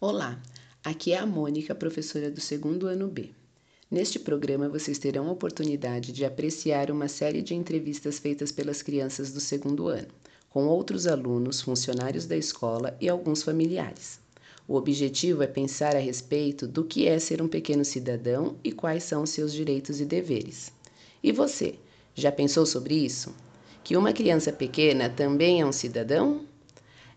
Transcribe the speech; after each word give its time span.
Olá, 0.00 0.40
aqui 0.84 1.12
é 1.12 1.18
a 1.18 1.26
Mônica, 1.26 1.74
professora 1.74 2.30
do 2.30 2.40
segundo 2.40 2.86
ano 2.86 3.08
B. 3.08 3.30
Neste 3.90 4.16
programa 4.20 4.68
vocês 4.68 4.96
terão 4.96 5.26
a 5.26 5.32
oportunidade 5.32 6.12
de 6.12 6.24
apreciar 6.24 6.92
uma 6.92 7.08
série 7.08 7.42
de 7.42 7.52
entrevistas 7.52 8.16
feitas 8.20 8.52
pelas 8.52 8.80
crianças 8.80 9.32
do 9.32 9.40
segundo 9.40 9.88
ano, 9.88 10.06
com 10.50 10.68
outros 10.68 11.08
alunos, 11.08 11.60
funcionários 11.60 12.26
da 12.26 12.36
escola 12.36 12.96
e 13.00 13.08
alguns 13.08 13.42
familiares. 13.42 14.20
O 14.68 14.76
objetivo 14.76 15.42
é 15.42 15.48
pensar 15.48 15.96
a 15.96 15.98
respeito 15.98 16.68
do 16.68 16.84
que 16.84 17.08
é 17.08 17.18
ser 17.18 17.42
um 17.42 17.48
pequeno 17.48 17.84
cidadão 17.84 18.54
e 18.62 18.70
quais 18.70 19.02
são 19.02 19.26
seus 19.26 19.52
direitos 19.52 20.00
e 20.00 20.04
deveres. 20.04 20.70
E 21.20 21.32
você, 21.32 21.74
já 22.14 22.30
pensou 22.30 22.64
sobre 22.64 22.94
isso? 22.94 23.34
Que 23.82 23.96
uma 23.96 24.12
criança 24.12 24.52
pequena 24.52 25.10
também 25.10 25.60
é 25.60 25.66
um 25.66 25.72
cidadão? 25.72 26.46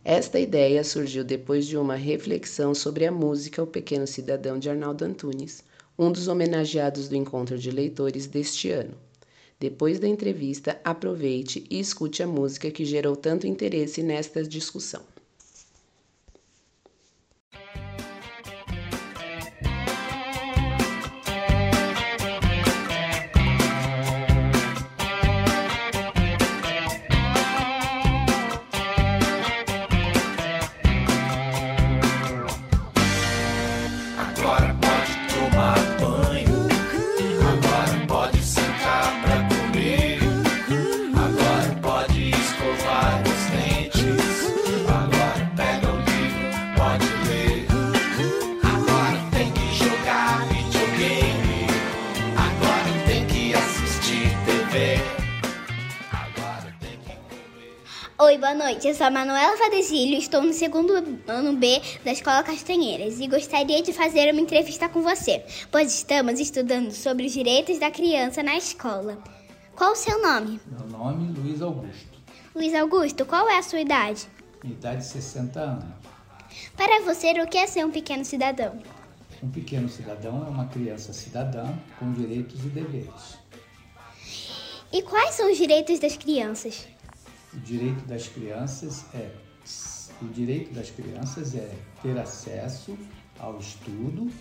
Esta 0.03 0.39
ideia 0.39 0.83
surgiu 0.83 1.23
depois 1.23 1.67
de 1.67 1.77
uma 1.77 1.95
reflexão 1.95 2.73
sobre 2.73 3.05
a 3.05 3.11
música 3.11 3.61
O 3.61 3.67
Pequeno 3.67 4.07
Cidadão 4.07 4.57
de 4.57 4.67
Arnaldo 4.67 5.05
Antunes, 5.05 5.63
um 5.97 6.11
dos 6.11 6.27
homenageados 6.27 7.07
do 7.07 7.15
encontro 7.15 7.55
de 7.55 7.69
leitores 7.69 8.25
deste 8.25 8.71
ano. 8.71 8.95
Depois 9.59 9.99
da 9.99 10.07
entrevista, 10.07 10.81
aproveite 10.83 11.63
e 11.69 11.79
escute 11.79 12.23
a 12.23 12.27
música 12.27 12.71
que 12.71 12.83
gerou 12.83 13.15
tanto 13.15 13.45
interesse 13.45 14.01
nesta 14.01 14.41
discussão. 14.41 15.03
Noite. 58.71 58.87
Eu 58.87 58.95
sou 58.95 59.07
a 59.07 59.11
Manuela 59.11 59.57
Fadesílio, 59.57 60.17
estou 60.17 60.41
no 60.41 60.53
segundo 60.53 60.93
ano 61.27 61.53
B 61.57 61.81
da 62.05 62.11
Escola 62.11 62.41
Castanheiras 62.41 63.19
e 63.19 63.27
gostaria 63.27 63.81
de 63.81 63.91
fazer 63.91 64.31
uma 64.31 64.41
entrevista 64.41 64.87
com 64.87 65.01
você, 65.01 65.43
pois 65.69 65.93
estamos 65.93 66.39
estudando 66.39 66.91
sobre 66.91 67.25
os 67.25 67.33
direitos 67.33 67.79
da 67.79 67.91
criança 67.91 68.41
na 68.41 68.55
escola. 68.55 69.17
Qual 69.75 69.91
o 69.91 69.95
seu 69.95 70.21
nome? 70.21 70.59
Meu 70.65 70.87
nome 70.87 71.33
é 71.33 71.39
Luiz 71.39 71.61
Augusto. 71.61 72.21
Luiz 72.55 72.73
Augusto, 72.73 73.25
qual 73.25 73.49
é 73.49 73.57
a 73.57 73.63
sua 73.63 73.81
idade? 73.81 74.27
Minha 74.63 74.75
idade 74.75 74.97
é 74.97 75.01
60 75.01 75.59
anos. 75.59 75.85
Para 76.77 77.01
você, 77.01 77.31
o 77.41 77.47
que 77.47 77.57
é 77.57 77.67
ser 77.67 77.85
um 77.85 77.91
pequeno 77.91 78.23
cidadão? 78.23 78.79
Um 79.43 79.49
pequeno 79.49 79.89
cidadão 79.89 80.45
é 80.45 80.49
uma 80.49 80.67
criança 80.67 81.11
cidadã 81.11 81.65
com 81.99 82.11
direitos 82.13 82.63
e 82.63 82.69
deveres. 82.69 83.39
E 84.93 85.01
quais 85.01 85.35
são 85.35 85.49
os 85.51 85.57
direitos 85.57 85.99
das 85.99 86.15
crianças? 86.15 86.85
O 87.53 87.59
direito 87.59 88.05
das 88.05 88.27
crianças 88.27 89.05
é 89.13 89.31
o 90.21 90.27
direito 90.27 90.73
das 90.73 90.91
crianças 90.91 91.55
é 91.55 91.75
ter 92.01 92.17
acesso 92.17 92.97
ao 93.39 93.57
estudo 93.57 94.31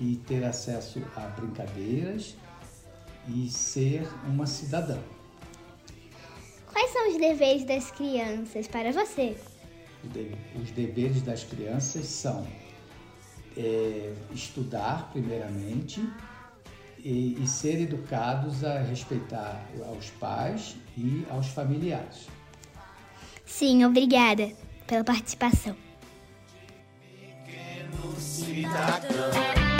e 0.00 0.16
ter 0.26 0.44
acesso 0.44 1.02
a 1.16 1.20
brincadeiras 1.28 2.36
e 3.28 3.48
ser 3.48 4.06
uma 4.26 4.46
cidadã. 4.46 4.98
Quais 6.70 6.90
são 6.90 7.08
os 7.10 7.16
deveres 7.16 7.64
das 7.64 7.90
crianças 7.90 8.66
para 8.68 8.92
você? 8.92 9.36
Os 10.60 10.70
deveres 10.72 11.22
das 11.22 11.44
crianças 11.44 12.06
são 12.06 12.46
é, 13.56 14.12
estudar, 14.32 15.10
primeiramente, 15.10 16.06
e, 16.98 17.42
e 17.42 17.46
ser 17.46 17.80
educados 17.80 18.62
a 18.62 18.80
respeitar 18.80 19.64
aos 19.86 20.10
pais 20.10 20.76
e 20.96 21.24
aos 21.30 21.48
familiares. 21.48 22.33
Sim, 23.56 23.84
obrigada 23.84 24.50
pela 24.84 25.04
participação. 25.04 25.76
Oi, 29.36 29.73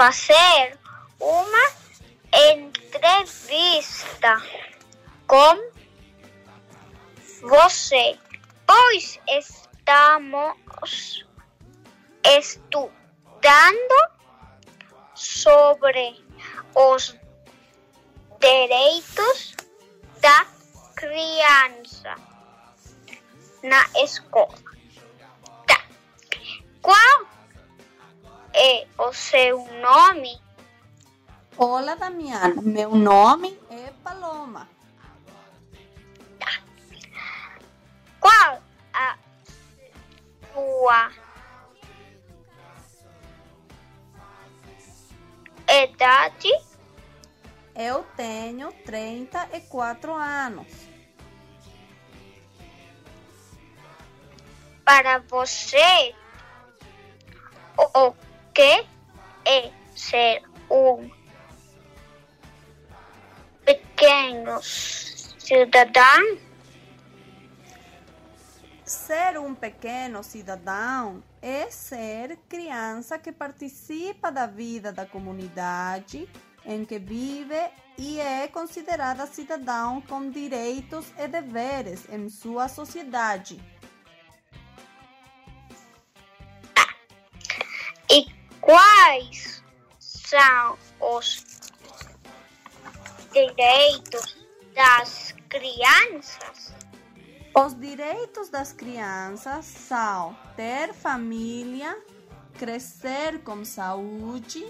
fazer 0.00 0.78
uma 1.20 1.72
entrevista 2.32 4.42
com 5.26 5.70
você, 7.42 8.18
pois 8.66 9.20
estamos 9.28 10.56
estudando 12.24 12.90
sobre 15.14 16.24
os 16.74 17.14
direitos 18.40 19.54
da 20.22 20.46
criança 20.96 22.14
na 23.62 23.84
escola. 24.02 24.56
Tá. 25.66 25.84
Qual 26.80 27.19
o 29.00 29.14
seu 29.14 29.66
nome? 29.80 30.38
Olá, 31.56 31.94
Damiano. 31.94 32.60
Meu 32.60 32.94
nome 32.94 33.58
é 33.70 33.90
Paloma. 34.04 34.68
Qual 38.20 38.62
a 38.92 39.16
sua 40.52 41.10
idade? 45.66 46.50
Eu 47.74 48.04
tenho 48.14 48.70
34 48.84 50.12
anos. 50.12 50.68
Para 54.84 55.20
você, 55.20 56.14
o 57.78 58.14
que 58.60 58.86
é 59.46 59.72
ser 59.96 60.42
um 60.70 61.10
pequeno 63.64 64.60
cidadão? 64.62 66.38
Ser 68.84 69.40
um 69.40 69.54
pequeno 69.54 70.22
cidadão 70.22 71.22
é 71.40 71.70
ser 71.70 72.36
criança 72.50 73.18
que 73.18 73.32
participa 73.32 74.30
da 74.30 74.44
vida 74.44 74.92
da 74.92 75.06
comunidade 75.06 76.28
em 76.66 76.84
que 76.84 76.98
vive 76.98 77.56
e 77.96 78.20
é 78.20 78.46
considerada 78.46 79.26
cidadão 79.26 80.02
com 80.02 80.28
direitos 80.28 81.06
e 81.16 81.26
deveres 81.26 82.06
em 82.10 82.28
sua 82.28 82.68
sociedade. 82.68 83.58
Quais 88.70 89.64
são 89.98 90.78
os 91.00 91.44
direitos 93.32 94.46
das 94.72 95.34
crianças? 95.48 96.72
Os 97.52 97.74
direitos 97.80 98.48
das 98.48 98.72
crianças 98.72 99.64
são 99.64 100.36
ter 100.54 100.94
família, 100.94 101.98
crescer 102.60 103.42
com 103.42 103.64
saúde, 103.64 104.64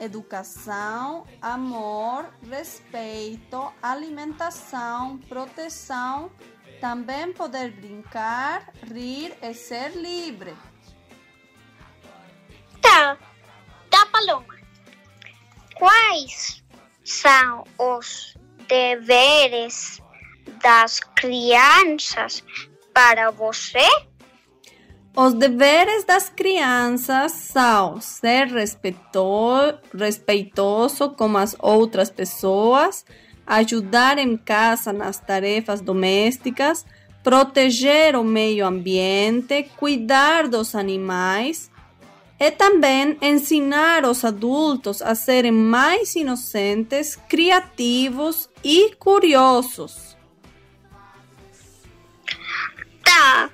educação, 0.00 1.26
amor, 1.42 2.24
respeito, 2.48 3.70
alimentação, 3.82 5.18
proteção, 5.28 6.30
também 6.80 7.34
poder 7.34 7.70
brincar, 7.70 8.72
rir 8.90 9.36
e 9.42 9.52
ser 9.52 9.90
livre. 9.90 10.56
Tá, 12.80 13.16
tá, 13.90 14.06
Paloma. 14.06 14.54
Quais 15.74 16.62
são 17.04 17.64
os 17.78 18.36
deveres 18.68 20.00
das 20.62 21.00
crianças 21.00 22.44
para 22.92 23.30
você? 23.30 23.86
Os 25.16 25.34
deveres 25.34 26.04
das 26.04 26.28
crianças 26.28 27.32
são 27.32 28.00
ser 28.00 28.46
respeito, 28.46 29.78
respeitoso 29.92 31.10
com 31.10 31.36
as 31.36 31.56
outras 31.58 32.08
pessoas, 32.08 33.04
ajudar 33.46 34.18
em 34.18 34.36
casa 34.36 34.92
nas 34.92 35.18
tarefas 35.18 35.80
domésticas, 35.80 36.86
proteger 37.24 38.14
o 38.14 38.22
meio 38.22 38.64
ambiente, 38.64 39.68
cuidar 39.76 40.46
dos 40.46 40.74
animais 40.76 41.70
e 42.40 42.50
também 42.50 43.18
ensinar 43.20 44.06
os 44.06 44.24
adultos 44.24 45.02
a 45.02 45.14
serem 45.14 45.52
mais 45.52 46.16
inocentes, 46.16 47.16
criativos 47.28 48.48
e 48.64 48.94
curiosos. 48.96 50.16
Tá. 53.04 53.50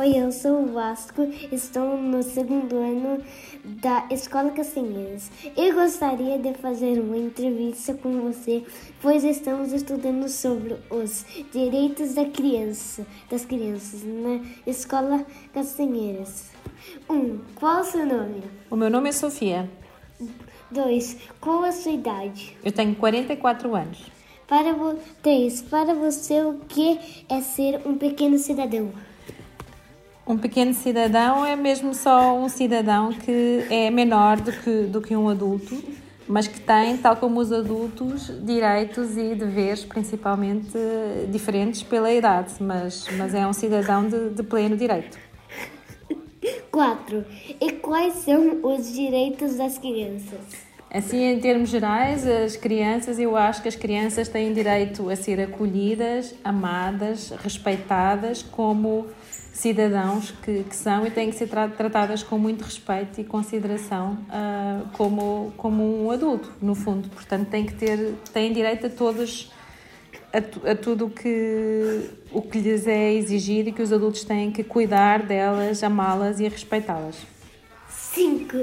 Oi, 0.00 0.16
eu 0.16 0.32
sou 0.32 0.62
o 0.62 0.72
Vasco, 0.72 1.28
estou 1.52 1.98
no 1.98 2.22
segundo 2.22 2.74
ano 2.74 3.22
da 3.62 4.06
Escola 4.10 4.50
Castanheiras. 4.50 5.30
Eu 5.54 5.74
gostaria 5.74 6.38
de 6.38 6.54
fazer 6.54 6.98
uma 6.98 7.18
entrevista 7.18 7.92
com 7.92 8.10
você, 8.22 8.64
pois 9.02 9.22
estamos 9.24 9.74
estudando 9.74 10.26
sobre 10.30 10.78
os 10.88 11.26
direitos 11.52 12.14
da 12.14 12.24
criança, 12.24 13.06
das 13.30 13.44
crianças 13.44 14.02
na 14.02 14.40
Escola 14.66 15.22
Castanheiras. 15.52 16.50
1. 17.06 17.14
Um, 17.14 17.38
qual 17.54 17.82
o 17.82 17.84
seu 17.84 18.06
nome? 18.06 18.42
O 18.70 18.76
meu 18.76 18.88
nome 18.88 19.10
é 19.10 19.12
Sofia. 19.12 19.68
2. 20.70 21.18
Qual 21.38 21.62
a 21.62 21.72
sua 21.72 21.92
idade? 21.92 22.56
Eu 22.64 22.72
tenho 22.72 22.94
44 22.94 23.76
anos. 23.76 24.10
Para 24.48 24.72
vo 24.72 24.98
3. 25.22 25.60
Para 25.60 25.92
você, 25.92 26.40
o 26.40 26.54
que 26.60 26.98
é 27.28 27.42
ser 27.42 27.86
um 27.86 27.98
pequeno 27.98 28.38
cidadão? 28.38 28.94
Um 30.26 30.36
pequeno 30.38 30.72
cidadão 30.74 31.44
é 31.44 31.56
mesmo 31.56 31.94
só 31.94 32.36
um 32.36 32.48
cidadão 32.48 33.12
que 33.12 33.66
é 33.70 33.90
menor 33.90 34.40
do 34.40 34.52
que, 34.52 34.82
do 34.82 35.00
que 35.00 35.16
um 35.16 35.28
adulto, 35.28 35.82
mas 36.28 36.46
que 36.46 36.60
tem, 36.60 36.96
tal 36.96 37.16
como 37.16 37.40
os 37.40 37.50
adultos, 37.50 38.30
direitos 38.44 39.16
e 39.16 39.34
deveres, 39.34 39.84
principalmente 39.84 40.78
diferentes 41.30 41.82
pela 41.82 42.12
idade, 42.12 42.54
mas, 42.60 43.08
mas 43.16 43.34
é 43.34 43.46
um 43.46 43.52
cidadão 43.52 44.08
de, 44.08 44.30
de 44.30 44.42
pleno 44.42 44.76
direito. 44.76 45.18
4. 46.70 47.24
E 47.60 47.72
quais 47.72 48.14
são 48.14 48.60
os 48.62 48.92
direitos 48.92 49.56
das 49.56 49.76
crianças? 49.76 50.70
Assim, 50.92 51.22
em 51.22 51.38
termos 51.38 51.68
gerais, 51.68 52.26
as 52.26 52.56
crianças, 52.56 53.18
eu 53.18 53.36
acho 53.36 53.62
que 53.62 53.68
as 53.68 53.76
crianças 53.76 54.28
têm 54.28 54.52
direito 54.52 55.08
a 55.08 55.14
ser 55.14 55.40
acolhidas, 55.40 56.34
amadas, 56.42 57.30
respeitadas 57.30 58.42
como 58.42 59.06
cidadãos 59.60 60.30
que, 60.42 60.64
que 60.64 60.74
são 60.74 61.06
e 61.06 61.10
têm 61.10 61.30
que 61.30 61.36
ser 61.36 61.46
tra 61.46 61.68
tratadas 61.68 62.22
com 62.22 62.38
muito 62.38 62.64
respeito 62.64 63.20
e 63.20 63.24
consideração 63.24 64.18
uh, 64.28 64.88
como, 64.92 65.52
como 65.56 66.06
um 66.06 66.10
adulto, 66.10 66.50
no 66.62 66.74
fundo. 66.74 67.10
Portanto, 67.10 67.48
têm 67.48 67.66
que 67.66 67.74
ter, 67.74 68.14
têm 68.32 68.52
direito 68.52 68.86
a 68.86 68.90
todos, 68.90 69.52
a, 70.32 70.70
a 70.70 70.74
tudo 70.74 71.10
que, 71.10 72.10
o 72.32 72.40
que 72.40 72.58
lhes 72.58 72.86
é 72.86 73.12
exigido 73.12 73.68
e 73.68 73.72
que 73.72 73.82
os 73.82 73.92
adultos 73.92 74.24
têm 74.24 74.50
que 74.50 74.64
cuidar 74.64 75.22
delas, 75.22 75.82
amá-las 75.82 76.40
e 76.40 76.48
respeitá-las. 76.48 77.16
5. 77.88 78.56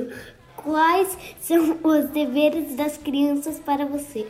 Quais 0.55 1.15
são 1.39 1.77
os 1.83 2.09
deveres 2.09 2.75
das 2.75 2.97
crianças 2.97 3.59
para 3.59 3.85
você? 3.85 4.25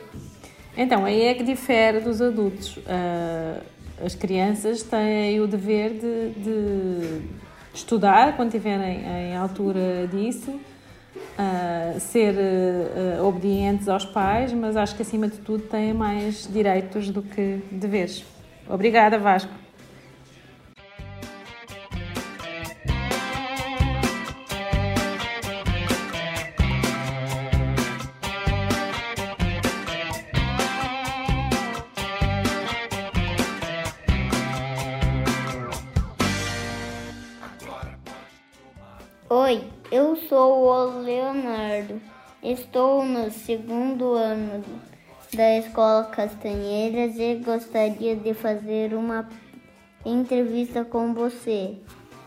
Então, 0.76 1.04
aí 1.04 1.22
é 1.22 1.34
que 1.34 1.42
difere 1.42 2.00
dos 2.00 2.20
adultos. 2.20 2.76
Uh, 2.76 3.60
as 4.04 4.14
crianças 4.14 4.82
têm 4.82 5.40
o 5.40 5.46
dever 5.46 5.90
de, 5.90 6.30
de 6.40 7.22
estudar 7.74 8.36
quando 8.36 8.48
estiverem 8.48 9.02
em 9.04 9.36
altura 9.36 10.08
disso, 10.08 10.50
uh, 10.50 12.00
ser 12.00 12.34
uh, 12.34 13.24
obedientes 13.24 13.88
aos 13.88 14.04
pais, 14.04 14.52
mas 14.52 14.76
acho 14.76 14.96
que 14.96 15.02
acima 15.02 15.28
de 15.28 15.38
tudo 15.38 15.64
têm 15.64 15.92
mais 15.92 16.48
direitos 16.50 17.10
do 17.10 17.22
que 17.22 17.60
deveres. 17.70 18.24
Obrigada, 18.68 19.18
Vasco. 19.18 19.67
Eu 39.90 40.16
sou 40.16 40.66
o 40.66 41.00
Leonardo. 41.00 42.00
Estou 42.42 43.04
no 43.04 43.30
segundo 43.30 44.12
ano 44.12 44.64
da 45.34 45.58
Escola 45.58 46.04
Castanheiras 46.04 47.16
e 47.18 47.36
gostaria 47.36 48.16
de 48.16 48.34
fazer 48.34 48.94
uma 48.94 49.28
entrevista 50.04 50.84
com 50.84 51.12
você, 51.12 51.76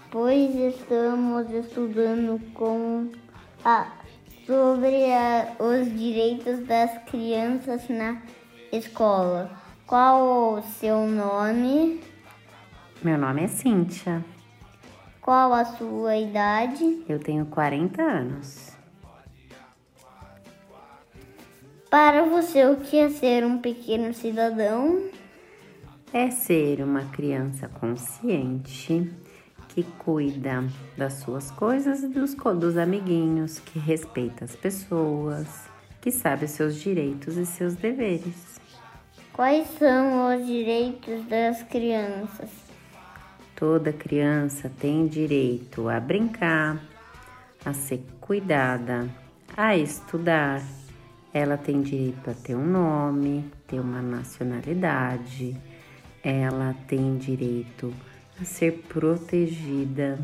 pois 0.10 0.54
estamos 0.56 1.50
estudando 1.52 2.40
com 2.54 3.10
a, 3.64 3.92
sobre 4.46 5.12
a, 5.14 5.54
os 5.60 5.88
direitos 5.98 6.66
das 6.68 6.98
crianças 7.06 7.88
na 7.90 8.21
escola. 8.71 9.50
Qual 9.88 10.57
o 10.57 10.62
seu 10.62 11.07
nome? 11.07 12.02
Meu 13.02 13.18
nome 13.18 13.44
é 13.44 13.47
Cíntia. 13.47 14.24
Qual 15.21 15.54
a 15.54 15.63
sua 15.63 16.18
idade? 16.18 17.04
Eu 17.07 17.19
tenho 17.19 17.45
40 17.45 18.01
anos. 18.01 18.71
Para 21.92 22.23
você, 22.23 22.66
o 22.66 22.78
que 22.78 22.97
é 22.97 23.09
ser 23.09 23.45
um 23.45 23.59
pequeno 23.59 24.13
cidadão? 24.16 24.99
É 26.11 26.31
ser 26.31 26.81
uma 26.81 27.06
criança 27.11 27.68
consciente 27.68 29.11
que 29.69 29.83
cuida 29.83 30.66
das 30.97 31.13
suas 31.13 31.51
coisas 31.51 32.01
e 32.01 32.07
dos, 32.07 32.33
dos 32.33 32.75
amiguinhos, 32.75 33.59
que 33.59 33.78
respeita 33.78 34.45
as 34.45 34.56
pessoas, 34.56 35.47
que 36.01 36.11
sabe 36.11 36.45
os 36.45 36.51
seus 36.51 36.75
direitos 36.75 37.37
e 37.37 37.45
seus 37.45 37.75
deveres. 37.75 38.59
Quais 39.31 39.68
são 39.78 40.35
os 40.35 40.47
direitos 40.47 41.23
das 41.25 41.61
crianças? 41.63 42.70
Toda 43.61 43.94
criança 43.94 44.71
tem 44.80 45.06
direito 45.06 45.87
a 45.87 45.99
brincar, 45.99 46.81
a 47.63 47.71
ser 47.73 48.03
cuidada, 48.19 49.07
a 49.56 49.77
estudar. 49.77 50.63
Ela 51.31 51.57
tem 51.57 51.80
direito 51.80 52.27
a 52.27 52.33
ter 52.33 52.56
um 52.56 52.65
nome, 52.65 53.45
ter 53.68 53.80
uma 53.80 54.01
nacionalidade. 54.01 55.56
Ela 56.23 56.75
tem 56.87 57.19
direito 57.19 57.94
a 58.41 58.45
ser 58.45 58.83
protegida. 58.89 60.19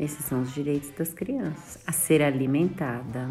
Esses 0.00 0.24
são 0.24 0.40
os 0.40 0.54
direitos 0.54 0.88
das 0.96 1.12
crianças. 1.12 1.78
A 1.86 1.92
ser 1.92 2.22
alimentada. 2.22 3.28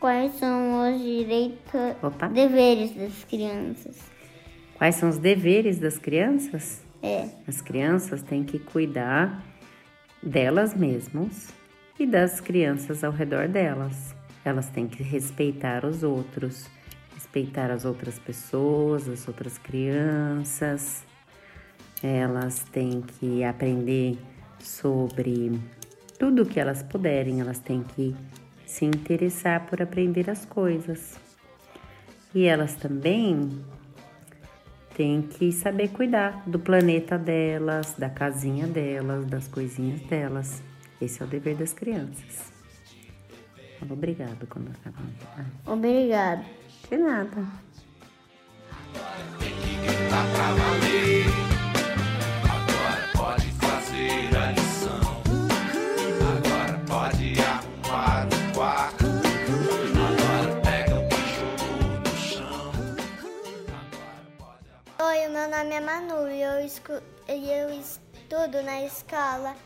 Quais 0.00 0.34
são 0.34 0.92
os 0.92 1.00
direitos, 1.00 1.94
Opa. 2.02 2.26
deveres 2.26 2.96
das 2.96 3.22
crianças? 3.22 4.17
Quais 4.78 4.94
são 4.94 5.08
os 5.08 5.18
deveres 5.18 5.80
das 5.80 5.98
crianças? 5.98 6.80
É. 7.02 7.28
As 7.48 7.60
crianças 7.60 8.22
têm 8.22 8.44
que 8.44 8.60
cuidar 8.60 9.44
delas 10.22 10.72
mesmas 10.72 11.48
e 11.98 12.06
das 12.06 12.40
crianças 12.40 13.02
ao 13.02 13.10
redor 13.10 13.48
delas. 13.48 14.14
Elas 14.44 14.68
têm 14.68 14.86
que 14.86 15.02
respeitar 15.02 15.84
os 15.84 16.04
outros, 16.04 16.70
respeitar 17.12 17.72
as 17.72 17.84
outras 17.84 18.20
pessoas, 18.20 19.08
as 19.08 19.26
outras 19.26 19.58
crianças. 19.58 21.02
Elas 22.00 22.60
têm 22.70 23.02
que 23.02 23.42
aprender 23.42 24.16
sobre 24.60 25.58
tudo 26.20 26.46
que 26.46 26.60
elas 26.60 26.84
puderem, 26.84 27.40
elas 27.40 27.58
têm 27.58 27.82
que 27.82 28.14
se 28.64 28.84
interessar 28.84 29.66
por 29.66 29.82
aprender 29.82 30.30
as 30.30 30.44
coisas. 30.44 31.18
E 32.32 32.44
elas 32.44 32.76
também 32.76 33.50
têm 34.98 35.22
que 35.22 35.52
saber 35.52 35.90
cuidar 35.90 36.42
do 36.44 36.58
planeta 36.58 37.16
delas, 37.16 37.94
da 37.96 38.10
casinha 38.10 38.66
delas, 38.66 39.24
das 39.26 39.46
coisinhas 39.46 40.00
delas. 40.00 40.60
Esse 41.00 41.22
é 41.22 41.24
o 41.24 41.28
dever 41.28 41.54
das 41.54 41.72
crianças. 41.72 42.52
Obrigado 43.80 44.44
quando 44.48 44.72
acabar. 44.72 45.06
Ah. 45.38 45.72
Obrigado. 45.72 46.44
De 46.90 46.96
nada. 46.98 47.46
Meu 65.48 65.56
nome 65.56 65.74
é 65.74 65.80
Manu 65.80 66.30
e 66.30 66.42
eu, 66.42 66.60
eu 67.26 67.70
estudo 67.80 68.62
na 68.62 68.82
escola 68.82 69.56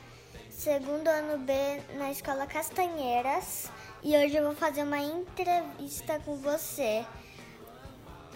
segundo 0.49 1.09
ano 1.09 1.39
B 1.39 1.53
na 1.95 2.09
escola 2.13 2.47
Castanheiras 2.47 3.69
e 4.01 4.17
hoje 4.17 4.37
eu 4.37 4.45
vou 4.45 4.55
fazer 4.55 4.85
uma 4.85 5.01
entrevista 5.01 6.21
com 6.21 6.37
você. 6.37 7.05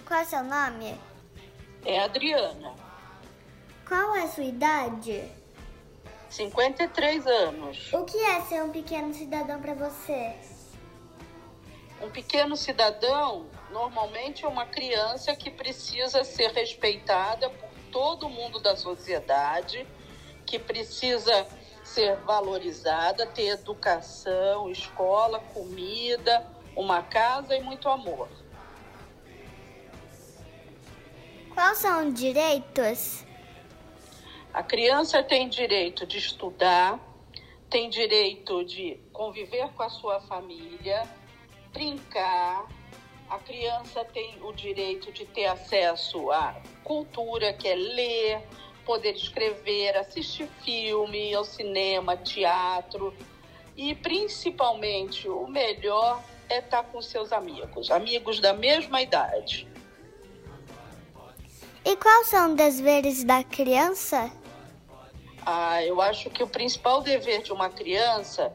Qual 0.04 0.18
é 0.18 0.24
seu 0.24 0.42
nome? 0.42 1.00
É 1.84 2.00
Adriana. 2.00 2.74
Qual 3.86 4.16
é 4.16 4.24
a 4.24 4.28
sua 4.28 4.44
idade? 4.44 5.22
53 6.28 7.26
anos. 7.28 7.92
O 7.92 8.04
que 8.04 8.18
é 8.18 8.40
ser 8.40 8.60
um 8.64 8.70
pequeno 8.70 9.14
cidadão 9.14 9.60
para 9.60 9.74
você? 9.74 10.34
Um 12.02 12.10
pequeno 12.10 12.56
cidadão 12.56 13.46
normalmente 13.76 14.42
é 14.46 14.48
uma 14.48 14.64
criança 14.64 15.36
que 15.36 15.50
precisa 15.50 16.24
ser 16.24 16.50
respeitada 16.52 17.50
por 17.50 17.68
todo 17.92 18.26
mundo 18.26 18.58
da 18.58 18.74
sociedade, 18.74 19.86
que 20.46 20.58
precisa 20.58 21.46
ser 21.84 22.16
valorizada, 22.20 23.26
ter 23.26 23.48
educação, 23.48 24.70
escola, 24.70 25.40
comida, 25.52 26.46
uma 26.74 27.02
casa 27.02 27.54
e 27.54 27.62
muito 27.62 27.86
amor. 27.90 28.28
Quais 31.52 31.78
são 31.78 32.08
os 32.08 32.14
direitos? 32.14 33.26
A 34.54 34.62
criança 34.62 35.22
tem 35.22 35.50
direito 35.50 36.06
de 36.06 36.16
estudar, 36.16 36.98
tem 37.68 37.90
direito 37.90 38.64
de 38.64 38.98
conviver 39.12 39.68
com 39.74 39.82
a 39.82 39.90
sua 39.90 40.18
família, 40.22 41.02
brincar, 41.74 42.66
a 43.28 43.38
criança 43.38 44.04
tem 44.04 44.38
o 44.42 44.52
direito 44.52 45.12
de 45.12 45.26
ter 45.26 45.46
acesso 45.46 46.30
à 46.30 46.54
cultura, 46.84 47.52
que 47.52 47.68
é 47.68 47.74
ler, 47.74 48.42
poder 48.84 49.14
escrever, 49.14 49.96
assistir 49.96 50.48
filme, 50.64 51.34
ao 51.34 51.44
cinema, 51.44 52.16
teatro 52.16 53.12
e 53.76 53.94
principalmente 53.94 55.28
o 55.28 55.46
melhor 55.46 56.22
é 56.48 56.58
estar 56.58 56.84
com 56.84 57.02
seus 57.02 57.32
amigos, 57.32 57.90
amigos 57.90 58.40
da 58.40 58.54
mesma 58.54 59.02
idade. 59.02 59.68
E 61.84 61.96
quais 61.96 62.28
são 62.28 62.50
os 62.50 62.56
deveres 62.56 63.22
da 63.22 63.44
criança? 63.44 64.30
Ah, 65.44 65.84
eu 65.84 66.00
acho 66.00 66.30
que 66.30 66.42
o 66.42 66.48
principal 66.48 67.02
dever 67.02 67.42
de 67.42 67.52
uma 67.52 67.68
criança 67.68 68.52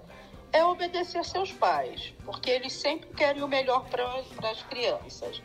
é 0.53 0.63
obedecer 0.65 1.23
seus 1.23 1.51
pais, 1.51 2.13
porque 2.25 2.49
eles 2.49 2.73
sempre 2.73 3.09
querem 3.13 3.41
o 3.41 3.47
melhor 3.47 3.85
para 3.89 4.05
as 4.49 4.63
crianças. 4.63 5.41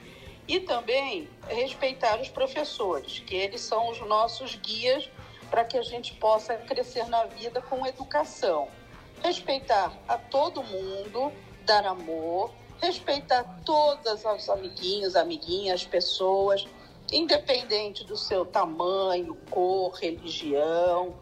E 0.48 0.60
também 0.60 1.28
respeitar 1.48 2.20
os 2.20 2.28
professores, 2.28 3.18
que 3.20 3.34
eles 3.34 3.60
são 3.60 3.90
os 3.90 4.00
nossos 4.00 4.54
guias 4.54 5.08
para 5.50 5.64
que 5.64 5.76
a 5.76 5.82
gente 5.82 6.14
possa 6.14 6.56
crescer 6.56 7.08
na 7.08 7.25
vida 7.25 7.60
com 7.62 7.86
educação. 7.86 8.68
Respeitar 9.22 9.92
a 10.06 10.18
todo 10.18 10.62
mundo, 10.62 11.32
dar 11.64 11.86
amor, 11.86 12.52
respeitar 12.80 13.60
todas 13.64 14.25
as 14.25 14.48
amiguinhos, 14.48 15.16
amiguinhas, 15.16 15.84
pessoas, 15.84 16.66
independente 17.12 18.04
do 18.04 18.16
seu 18.16 18.44
tamanho, 18.44 19.36
cor, 19.50 19.94
religião 19.94 21.14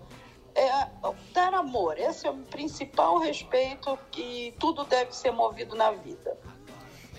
é 0.55 0.89
dar 1.33 1.55
amor. 1.55 1.99
Esse 1.99 2.27
é 2.27 2.31
o 2.31 2.37
principal 2.37 3.19
respeito 3.19 3.99
que 4.11 4.55
tudo 4.59 4.85
deve 4.85 5.15
ser 5.15 5.31
movido 5.31 5.75
na 5.75 5.91
vida. 5.91 6.37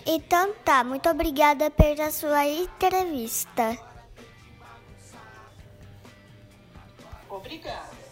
Então 0.06 0.52
tá, 0.64 0.84
muito 0.84 1.08
obrigada 1.08 1.70
pela 1.70 2.10
sua 2.10 2.46
entrevista. 2.46 3.76
Obrigada. 7.28 8.05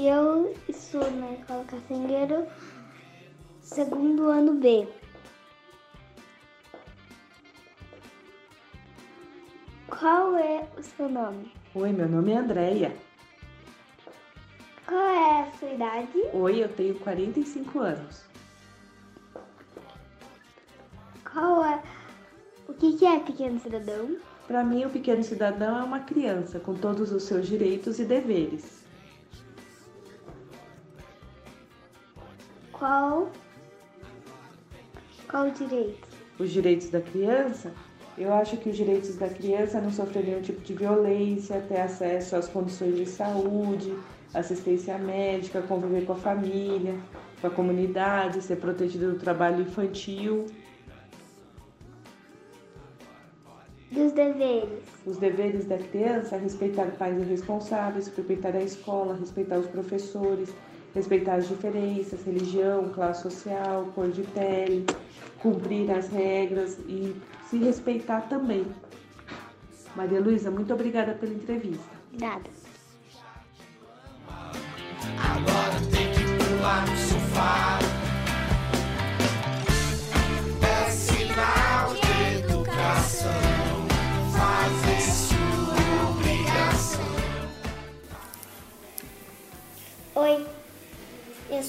E 0.00 0.08
eu 0.08 0.56
estudo 0.66 1.10
na 1.10 1.32
Escola 1.32 1.62
Cacengueiro, 1.64 2.46
segundo 3.60 4.30
ano 4.30 4.54
B. 4.54 4.88
Qual 9.90 10.36
é 10.36 10.66
o 10.78 10.82
seu 10.82 11.06
nome? 11.06 11.52
Oi, 11.74 11.92
meu 11.92 12.08
nome 12.08 12.32
é 12.32 12.38
Andréia. 12.38 12.96
Qual 14.86 14.98
é 14.98 15.42
a 15.42 15.52
sua 15.58 15.68
idade? 15.68 16.18
Oi, 16.32 16.64
eu 16.64 16.68
tenho 16.70 16.98
45 17.00 17.78
anos. 17.80 18.24
Qual 21.30 21.62
é. 21.62 21.82
O 22.66 22.72
que 22.72 23.04
é 23.04 23.18
pequeno 23.20 23.60
cidadão? 23.60 24.16
Para 24.48 24.64
mim, 24.64 24.82
o 24.86 24.90
pequeno 24.90 25.22
cidadão 25.22 25.78
é 25.78 25.82
uma 25.82 26.00
criança 26.00 26.58
com 26.58 26.74
todos 26.74 27.12
os 27.12 27.24
seus 27.24 27.46
direitos 27.46 28.00
e 28.00 28.06
deveres. 28.06 28.79
Qual 32.80 33.28
qual 35.28 35.48
o 35.48 35.50
direito? 35.50 36.08
Os 36.38 36.50
direitos 36.50 36.88
da 36.88 37.02
criança? 37.02 37.74
Eu 38.16 38.32
acho 38.32 38.56
que 38.56 38.70
os 38.70 38.76
direitos 38.76 39.16
da 39.16 39.28
criança 39.28 39.82
não 39.82 39.92
sofrer 39.92 40.24
nenhum 40.24 40.40
tipo 40.40 40.62
de 40.62 40.72
violência, 40.72 41.62
ter 41.68 41.78
acesso 41.78 42.36
às 42.36 42.48
condições 42.48 42.96
de 42.96 43.04
saúde, 43.04 43.94
assistência 44.32 44.96
médica, 44.96 45.60
conviver 45.60 46.06
com 46.06 46.14
a 46.14 46.16
família, 46.16 46.98
com 47.42 47.48
a 47.48 47.50
comunidade, 47.50 48.40
ser 48.40 48.56
protegido 48.56 49.12
do 49.12 49.18
trabalho 49.18 49.60
infantil. 49.60 50.46
Dos 53.92 54.12
deveres. 54.12 54.84
Os 55.04 55.18
deveres 55.18 55.66
da 55.66 55.76
criança 55.76 56.38
respeitar 56.38 56.86
pais 56.92 57.28
responsáveis, 57.28 58.06
respeitar 58.06 58.56
a 58.56 58.62
escola, 58.62 59.14
respeitar 59.16 59.58
os 59.58 59.66
professores, 59.66 60.50
respeitar 60.94 61.36
as 61.36 61.48
diferenças, 61.48 62.24
religião, 62.24 62.88
classe 62.90 63.22
social, 63.22 63.88
cor 63.94 64.10
de 64.10 64.22
pele, 64.22 64.86
cumprir 65.38 65.90
as 65.90 66.08
regras 66.08 66.78
e 66.86 67.14
se 67.48 67.58
respeitar 67.58 68.22
também. 68.22 68.66
Maria 69.96 70.20
Luísa, 70.20 70.50
muito 70.50 70.72
obrigada 70.72 71.14
pela 71.14 71.32
entrevista. 71.32 71.90
Nada. 72.18 72.50
Agora 75.18 75.80
tem 75.90 76.12
que 76.12 76.56
pular 76.56 76.86
no 76.88 76.96
sofá. 76.96 77.89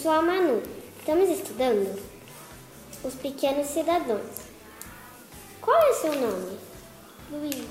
Sou 0.01 0.11
a 0.11 0.21
Manu. 0.21 0.63
Estamos 0.97 1.29
estudando 1.29 2.01
os 3.03 3.13
pequenos 3.15 3.67
cidadãos. 3.67 4.49
Qual 5.61 5.77
é 5.77 5.93
seu 5.93 6.15
nome? 6.15 6.57
Luísa. 7.31 7.67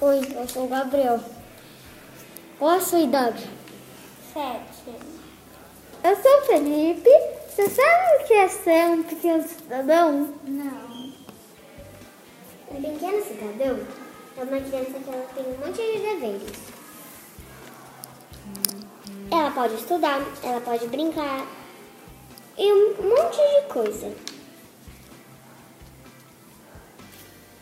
Oi, 0.00 0.20
eu 0.34 0.48
sou 0.48 0.64
o 0.64 0.68
Gabriel. 0.68 1.20
Qual 2.58 2.70
a 2.72 2.80
sua 2.80 2.98
idade? 2.98 3.48
Sete. 4.32 4.96
Eu 6.02 6.16
sou 6.16 6.38
o 6.38 6.46
Felipe. 6.46 7.10
Você 7.48 7.68
sabe 7.68 8.24
o 8.24 8.26
que 8.26 8.32
é 8.32 8.48
ser 8.48 8.86
um 8.90 9.02
pequeno 9.04 9.48
cidadão? 9.48 10.34
Não. 10.44 11.12
Um 12.72 12.82
pequeno 12.82 13.24
cidadão 13.24 13.86
é 14.36 14.42
uma 14.42 14.60
criança 14.60 14.98
que 14.98 15.10
ela 15.10 15.26
tem 15.34 15.44
um 15.46 15.58
monte 15.58 15.76
de 15.76 15.98
deveres. 15.98 16.79
Ela 19.32 19.50
pode 19.52 19.74
estudar, 19.74 20.20
ela 20.42 20.60
pode 20.60 20.88
brincar 20.88 21.46
e 22.58 22.72
um 22.72 22.88
monte 22.88 23.36
de 23.36 23.72
coisa. 23.72 24.12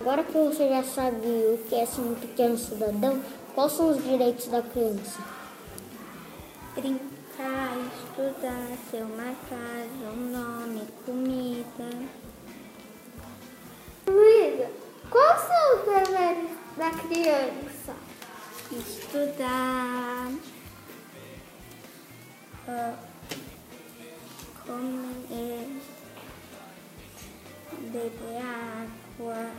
Agora 0.01 0.25
que 0.25 0.33
você 0.33 0.69
já 0.69 0.83
sabe 0.83 1.27
o 1.27 1.59
que 1.69 1.75
é 1.75 1.85
ser 1.85 2.01
um 2.01 2.15
pequeno 2.15 2.57
cidadão, 2.57 3.23
quais 3.55 3.73
são 3.73 3.91
os 3.91 4.03
direitos 4.03 4.47
da 4.47 4.63
criança? 4.63 5.23
Brincar, 6.75 7.77
estudar, 7.77 8.79
ter 8.91 9.03
uma 9.03 9.35
casa, 9.51 10.11
um 10.17 10.31
nome, 10.31 10.83
comida. 11.05 11.91
Amiga, 14.07 14.71
quais 15.11 15.41
são 15.43 15.77
os 15.77 15.85
deveres 15.85 16.51
da 16.79 16.91
criança? 16.91 17.95
Estudar, 18.73 20.31
comer, 24.67 25.67
beber 27.93 28.43
água. 28.43 29.51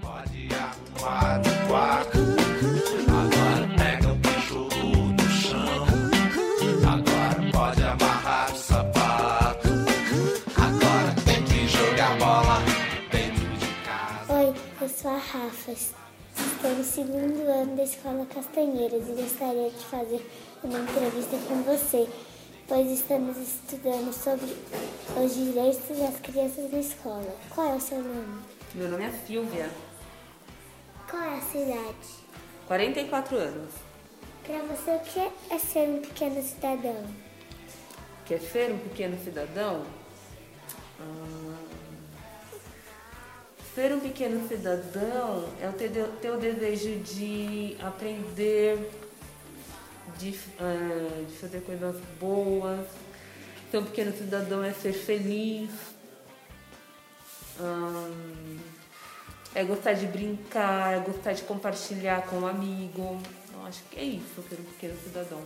Pode 0.00 0.48
arrumar 0.54 1.40
o 1.40 1.68
quarto. 1.68 2.18
Agora 3.10 3.68
pega 3.76 4.08
o 4.08 4.14
bicho 4.16 4.68
do 5.14 5.28
chão. 5.30 5.84
Agora 6.90 7.52
pode 7.52 7.82
amarrar 7.82 8.52
o 8.52 8.56
sapato. 8.56 9.68
Agora 10.56 11.14
tem 11.26 11.44
que 11.44 11.68
jogar 11.68 12.18
bola 12.18 12.62
dentro 13.10 13.46
de 13.58 13.66
casa. 13.84 14.32
Oi, 14.32 14.54
eu 14.80 14.88
sou 14.88 15.10
a 15.10 15.18
Rafa. 15.18 16.03
Estou 16.64 16.78
no 16.78 16.84
segundo 16.84 17.46
ano 17.46 17.76
da 17.76 17.82
Escola 17.82 18.24
Castanheiras 18.24 19.06
e 19.06 19.12
gostaria 19.12 19.68
de 19.68 19.84
fazer 19.84 20.26
uma 20.62 20.78
entrevista 20.78 21.36
com 21.46 21.62
você, 21.62 22.08
pois 22.66 22.90
estamos 22.90 23.36
estudando 23.36 24.10
sobre 24.10 24.46
os 25.22 25.34
direitos 25.34 25.98
das 25.98 26.18
crianças 26.20 26.72
na 26.72 26.78
escola. 26.78 27.36
Qual 27.50 27.70
é 27.70 27.74
o 27.74 27.80
seu 27.80 27.98
nome? 27.98 28.42
Meu 28.74 28.88
nome 28.88 29.04
é 29.04 29.12
Silvia, 29.26 29.68
Qual 31.06 31.22
é 31.22 31.36
a 31.36 31.42
sua 31.42 31.60
idade? 31.60 32.08
44 32.66 33.36
anos. 33.36 33.72
Para 34.42 34.58
você, 34.60 34.90
o 34.92 35.00
que 35.00 35.54
é 35.54 35.58
ser 35.58 35.86
um 35.86 36.00
pequeno 36.00 36.42
cidadão? 36.42 37.04
Quer 38.24 38.40
ser 38.40 38.72
um 38.72 38.78
pequeno 38.78 39.22
cidadão? 39.22 39.84
Ah, 40.98 41.53
ser 43.74 43.92
um 43.92 43.98
pequeno 43.98 44.46
cidadão 44.46 45.48
é 45.60 45.68
ter, 45.72 46.30
o 46.30 46.36
desejo 46.38 47.00
de 47.00 47.76
aprender, 47.82 48.78
de, 50.16 50.38
ah, 50.60 51.24
de 51.28 51.36
fazer 51.36 51.60
coisas 51.62 51.96
boas. 52.20 52.86
Ser 53.70 53.78
um 53.78 53.84
pequeno 53.84 54.16
cidadão 54.16 54.62
é 54.62 54.72
ser 54.72 54.92
feliz. 54.92 55.70
Ah, 57.58 58.10
é 59.56 59.64
gostar 59.64 59.94
de 59.94 60.06
brincar, 60.06 60.94
é 60.94 61.00
gostar 61.00 61.32
de 61.32 61.42
compartilhar 61.42 62.22
com 62.26 62.36
um 62.36 62.46
amigo. 62.46 63.20
Eu 63.52 63.66
acho 63.66 63.82
que 63.90 63.98
é 63.98 64.04
isso, 64.04 64.42
ser 64.48 64.60
um 64.60 64.64
pequeno 64.64 64.96
cidadão. 65.02 65.42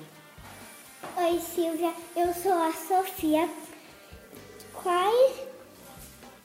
Oi, 1.16 1.40
Silvia, 1.40 1.94
eu 2.14 2.34
sou 2.34 2.52
a 2.52 2.72
Sofia. 2.72 3.48
Quais, 4.72 5.40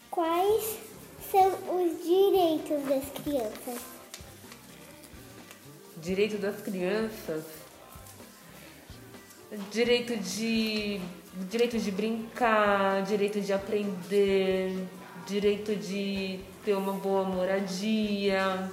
quais 0.09 0.92
são 1.33 1.49
os 1.49 2.03
direitos 2.03 2.83
das 2.87 3.23
crianças? 3.23 3.81
Direito 5.97 6.37
das 6.37 6.61
crianças. 6.61 7.43
Direito 9.71 10.15
de. 10.15 11.01
Direito 11.49 11.79
de 11.79 11.89
brincar, 11.89 13.01
direito 13.01 13.41
de 13.41 13.51
aprender, 13.51 14.87
direito 15.25 15.75
de 15.75 16.39
ter 16.63 16.75
uma 16.75 16.93
boa 16.93 17.23
moradia, 17.23 18.71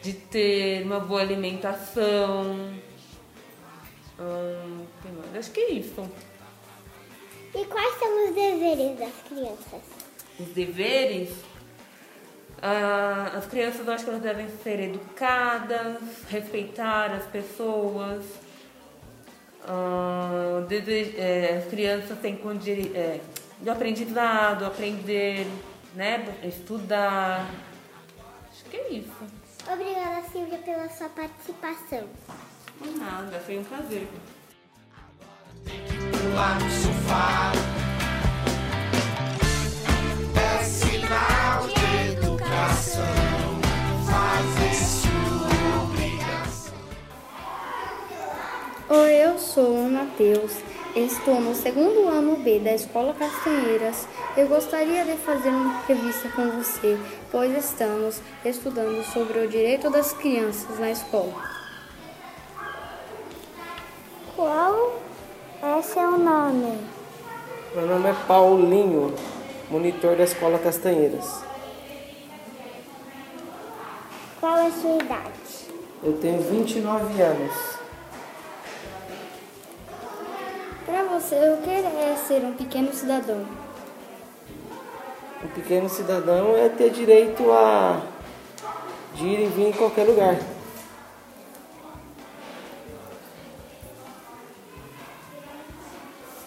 de 0.00 0.12
ter 0.12 0.84
uma 0.84 1.00
boa 1.00 1.20
alimentação. 1.20 2.72
Hum, 4.20 4.86
acho 5.36 5.50
que 5.50 5.58
é 5.58 5.72
isso. 5.72 6.08
E 7.52 7.64
quais 7.64 7.98
são 7.98 8.28
os 8.28 8.34
deveres 8.36 8.96
das 8.96 9.14
crianças? 9.28 9.99
Os 10.40 10.48
deveres. 10.54 11.30
ah, 12.62 13.32
as 13.36 13.46
crianças 13.46 13.86
eu 13.86 13.92
acho 13.92 14.04
que 14.04 14.10
elas 14.10 14.22
devem 14.22 14.48
ser 14.62 14.80
educadas, 14.80 15.96
respeitar 16.28 17.10
as 17.12 17.24
pessoas. 17.24 18.24
Ah, 19.66 20.64
dese- 20.68 21.14
é, 21.18 21.58
as 21.62 21.70
crianças 21.70 22.18
têm 22.20 22.36
dire- 22.58 22.92
é, 22.94 23.20
de 23.60 23.68
aprendizado, 23.70 24.64
aprender, 24.64 25.46
né, 25.94 26.24
estudar. 26.44 27.46
Acho 28.50 28.64
que 28.64 28.76
é 28.76 28.88
isso. 28.94 29.12
Obrigada, 29.70 30.22
Silvia, 30.32 30.58
pela 30.58 30.88
sua 30.88 31.08
participação. 31.10 32.04
Por 32.78 32.88
nada, 32.96 33.38
foi 33.40 33.58
um 33.58 33.64
prazer. 33.64 34.06
Lá 36.34 36.54
no 36.54 36.70
sofá. 36.70 37.52
Oi, 48.88 49.12
eu 49.12 49.38
sou 49.38 49.74
o 49.74 49.90
Matheus. 49.90 50.52
Estou 50.96 51.42
no 51.42 51.54
segundo 51.54 52.08
ano 52.08 52.36
B 52.36 52.58
da 52.58 52.72
Escola 52.72 53.12
Castanheiras. 53.12 54.08
Eu 54.34 54.48
gostaria 54.48 55.04
de 55.04 55.18
fazer 55.18 55.50
uma 55.50 55.78
entrevista 55.82 56.30
com 56.30 56.50
você, 56.52 56.98
pois 57.30 57.54
estamos 57.54 58.22
estudando 58.46 59.04
sobre 59.12 59.40
o 59.40 59.48
direito 59.48 59.90
das 59.90 60.14
crianças 60.14 60.78
na 60.78 60.90
escola. 60.90 61.34
Qual 64.34 65.02
é 65.62 65.82
seu 65.82 66.12
nome? 66.12 66.78
Meu 67.74 67.86
nome 67.86 68.08
é 68.08 68.14
Paulinho, 68.26 69.14
monitor 69.70 70.16
da 70.16 70.24
Escola 70.24 70.58
Castanheiras. 70.58 71.49
Qual 74.40 74.56
é 74.56 74.70
sua 74.70 74.96
idade? 74.96 75.68
Eu 76.02 76.16
tenho 76.18 76.40
29 76.40 77.20
anos. 77.20 77.52
Para 80.86 81.04
você, 81.04 81.34
o 81.34 81.58
que 81.58 81.68
é 81.68 82.16
ser 82.26 82.42
um 82.46 82.54
pequeno 82.54 82.90
cidadão? 82.90 83.44
Um 85.44 85.48
pequeno 85.48 85.90
cidadão 85.90 86.56
é 86.56 86.70
ter 86.70 86.88
direito 86.88 87.52
a 87.52 88.00
de 89.14 89.26
ir 89.26 89.40
e 89.40 89.46
vir 89.48 89.68
em 89.68 89.72
qualquer 89.72 90.04
lugar. 90.04 90.36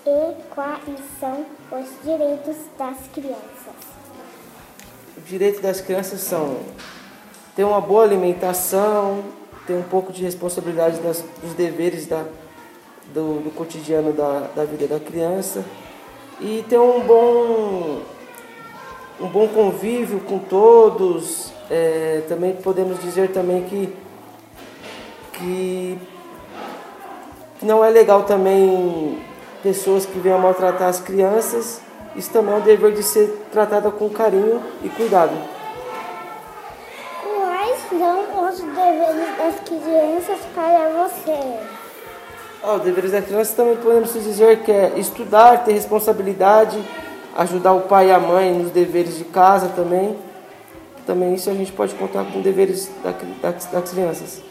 E 0.05 0.35
quais 0.49 0.99
são 1.19 1.45
os 1.71 2.03
direitos 2.03 2.57
das 2.75 2.97
crianças? 3.13 3.75
O 5.15 5.21
direito 5.21 5.61
das 5.61 5.79
crianças 5.79 6.21
são 6.21 6.59
ter 7.55 7.63
uma 7.63 7.79
boa 7.79 8.03
alimentação, 8.03 9.23
ter 9.67 9.73
um 9.73 9.83
pouco 9.83 10.11
de 10.11 10.23
responsabilidade 10.23 10.99
das, 10.99 11.23
dos 11.41 11.53
deveres 11.53 12.07
da, 12.07 12.23
do, 13.13 13.41
do 13.43 13.51
cotidiano 13.51 14.11
da, 14.13 14.47
da 14.55 14.65
vida 14.65 14.87
da 14.87 14.99
criança 14.99 15.63
e 16.39 16.63
ter 16.67 16.79
um 16.79 17.01
bom, 17.01 17.99
um 19.19 19.27
bom 19.27 19.47
convívio 19.47 20.19
com 20.21 20.39
todos. 20.39 21.51
É, 21.69 22.23
também 22.27 22.53
podemos 22.55 22.99
dizer 22.99 23.31
também 23.31 23.63
que, 23.63 23.93
que 25.33 25.97
não 27.61 27.83
é 27.83 27.89
legal 27.89 28.23
também 28.23 29.21
pessoas 29.61 30.05
que 30.05 30.19
venham 30.19 30.39
maltratar 30.39 30.89
as 30.89 30.99
crianças. 30.99 31.81
Isso 32.15 32.29
também 32.31 32.53
é 32.53 32.57
um 32.57 32.61
dever 32.61 32.93
de 32.93 33.01
ser 33.01 33.27
tratada 33.51 33.89
com 33.89 34.09
carinho 34.09 34.61
e 34.83 34.89
cuidado. 34.89 35.31
Os 38.53 38.59
deveres 38.59 39.35
das 39.35 39.59
crianças 39.61 40.39
para 40.53 40.89
você? 40.89 41.59
Ah, 42.61 42.75
os 42.75 42.83
deveres 42.83 43.11
da 43.11 43.19
criança 43.19 43.55
também 43.55 43.77
podemos 43.77 44.13
dizer 44.13 44.59
que 44.59 44.71
é 44.71 44.93
estudar, 44.99 45.65
ter 45.65 45.73
responsabilidade, 45.73 46.77
ajudar 47.35 47.73
o 47.73 47.81
pai 47.81 48.09
e 48.09 48.11
a 48.11 48.19
mãe 48.19 48.53
nos 48.53 48.71
deveres 48.71 49.17
de 49.17 49.23
casa 49.23 49.69
também. 49.69 50.15
Também 51.03 51.33
isso 51.33 51.49
a 51.49 51.53
gente 51.55 51.71
pode 51.71 51.95
contar 51.95 52.25
com 52.31 52.41
deveres 52.41 52.91
da, 53.03 53.11
da, 53.41 53.51
das 53.51 53.89
crianças. 53.89 54.43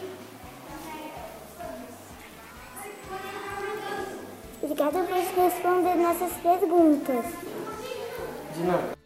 Obrigada 4.61 4.99
por 4.99 5.43
responder 5.43 5.95
nossas 5.95 6.33
perguntas. 6.43 7.25
De 8.53 8.63
nada. 8.65 9.02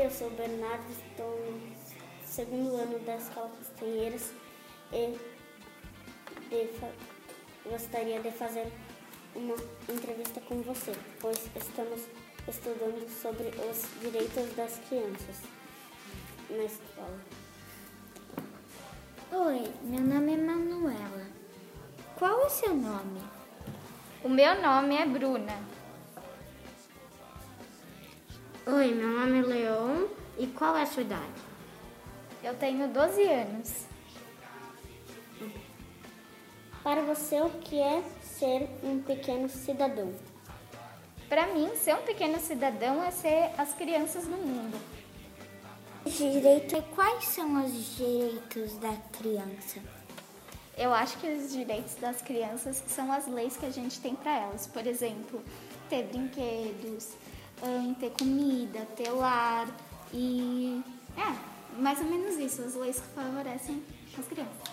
Oi, 0.00 0.06
eu 0.06 0.10
sou 0.10 0.28
o 0.28 0.30
Bernardo, 0.30 0.90
estou 0.90 1.28
no 1.28 2.26
segundo 2.26 2.74
ano 2.74 2.98
da 3.00 3.16
Escola 3.16 3.50
Castanheiras 3.50 4.32
e 4.94 5.18
de 6.48 6.70
gostaria 7.68 8.18
de 8.18 8.30
fazer 8.30 8.72
uma 9.34 9.54
entrevista 9.90 10.40
com 10.40 10.62
você, 10.62 10.92
pois 11.20 11.50
estamos 11.54 12.00
estudando 12.48 13.06
sobre 13.10 13.48
os 13.48 14.00
direitos 14.00 14.56
das 14.56 14.80
crianças 14.88 15.36
na 16.48 16.64
escola. 16.64 17.20
Oi, 19.32 19.70
meu 19.82 20.00
nome 20.00 20.32
é 20.32 20.36
Manuela. 20.38 21.26
Qual 22.18 22.40
é 22.40 22.46
o 22.46 22.48
seu 22.48 22.74
nome? 22.74 23.20
O 24.24 24.30
meu 24.30 24.62
nome 24.62 24.96
é 24.96 25.04
Bruna. 25.04 25.79
Oi, 28.72 28.94
meu 28.94 29.08
nome 29.08 29.40
é 29.40 29.42
Leon. 29.42 30.06
E 30.38 30.46
qual 30.46 30.76
é 30.76 30.82
a 30.82 30.86
sua 30.86 31.02
idade? 31.02 31.42
Eu 32.40 32.54
tenho 32.54 32.86
12 32.86 33.22
anos. 33.24 33.84
Para 36.80 37.02
você, 37.02 37.40
o 37.40 37.50
que 37.50 37.80
é 37.80 38.00
ser 38.22 38.68
um 38.84 39.02
pequeno 39.02 39.48
cidadão? 39.48 40.14
Para 41.28 41.48
mim, 41.48 41.74
ser 41.74 41.96
um 41.96 42.02
pequeno 42.02 42.38
cidadão 42.38 43.02
é 43.02 43.10
ser 43.10 43.50
as 43.58 43.74
crianças 43.74 44.24
do 44.24 44.36
mundo. 44.36 44.78
Direito. 46.06 46.76
E 46.76 46.82
quais 46.94 47.24
são 47.24 47.64
os 47.64 47.96
direitos 47.96 48.76
da 48.76 48.94
criança? 49.18 49.80
Eu 50.78 50.94
acho 50.94 51.18
que 51.18 51.26
os 51.26 51.50
direitos 51.50 51.96
das 51.96 52.22
crianças 52.22 52.84
são 52.86 53.10
as 53.10 53.26
leis 53.26 53.56
que 53.56 53.66
a 53.66 53.70
gente 53.70 54.00
tem 54.00 54.14
para 54.14 54.38
elas. 54.38 54.68
Por 54.68 54.86
exemplo, 54.86 55.42
ter 55.88 56.04
brinquedos, 56.04 57.08
ter 57.98 58.10
comida, 58.10 58.80
ter 58.96 59.10
lar 59.10 59.68
e. 60.12 60.82
É, 61.16 61.80
mais 61.80 61.98
ou 62.00 62.06
menos 62.06 62.36
isso, 62.36 62.62
as 62.62 62.74
leis 62.74 63.00
que 63.00 63.06
favorecem 63.14 63.82
as 64.18 64.26
crianças. 64.26 64.70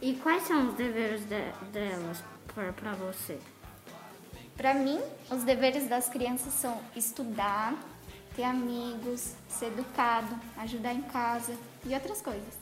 E 0.00 0.14
quais 0.14 0.44
são 0.44 0.68
os 0.68 0.74
deveres 0.74 1.22
de- 1.22 1.52
delas 1.72 2.22
para 2.54 2.92
você? 2.94 3.38
Para 4.56 4.74
mim, 4.74 5.00
os 5.30 5.42
deveres 5.44 5.88
das 5.88 6.08
crianças 6.08 6.52
são 6.52 6.80
estudar, 6.94 7.74
ter 8.36 8.44
amigos, 8.44 9.34
ser 9.48 9.66
educado, 9.66 10.28
ajudar 10.58 10.94
em 10.94 11.02
casa 11.02 11.56
e 11.84 11.94
outras 11.94 12.20
coisas. 12.22 12.54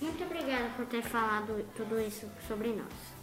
Muito 0.00 0.22
obrigada 0.24 0.68
por 0.76 0.84
ter 0.86 1.02
falado 1.02 1.64
tudo 1.76 1.98
isso 2.00 2.26
sobre 2.46 2.72
nós. 2.74 3.14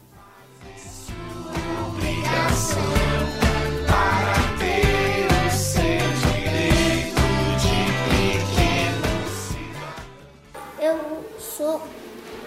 Eu 10.80 11.26
sou 11.40 11.82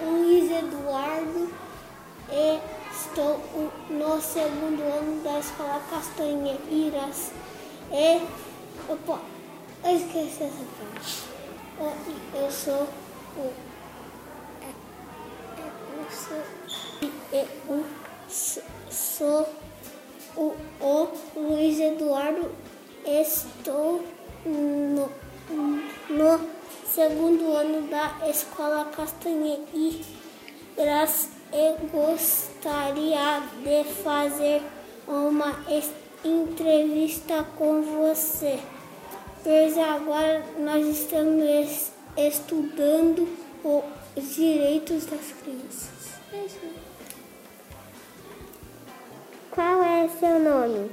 Luiz 0.02 0.50
Eduardo 0.50 1.50
e 2.30 2.58
estou 2.92 3.40
no 3.90 4.20
segundo 4.20 4.82
ano 4.82 5.22
da 5.22 5.38
Escola 5.38 5.80
Castanheiras. 5.88 7.30
E 7.92 8.22
eu, 8.88 8.98
eu 9.84 9.96
esqueci 9.96 10.42
essa 10.44 10.64
parte. 10.78 11.22
Eu, 11.78 11.92
eu 12.42 12.50
sou 12.50 12.88
o. 13.36 13.52
é- 14.62 14.74
é- 15.60 15.84
Eu 16.04 16.10
sou, 16.10 16.42
eu 17.32 17.48
sou, 18.90 19.48
da 28.04 28.28
Escola 28.28 28.84
Castanheiras 28.94 29.64
e 31.52 31.74
gostaria 31.90 33.40
de 33.62 33.84
fazer 34.02 34.60
uma 35.08 35.56
entrevista 36.22 37.44
com 37.56 37.80
você. 37.82 38.58
Pois 39.42 39.78
agora 39.78 40.44
nós 40.58 40.86
estamos 40.86 41.44
es- 41.44 41.92
estudando 42.16 43.26
os 43.64 44.34
direitos 44.34 45.06
das 45.06 45.32
crianças. 45.42 46.14
Qual 49.50 49.82
é 49.82 50.08
seu 50.08 50.38
nome? 50.40 50.90